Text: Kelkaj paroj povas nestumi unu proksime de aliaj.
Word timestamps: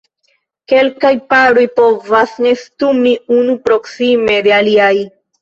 Kelkaj 0.71 1.11
paroj 1.33 1.65
povas 1.81 2.33
nestumi 2.47 3.13
unu 3.37 3.55
proksime 3.69 4.41
de 4.51 4.57
aliaj. 4.59 4.93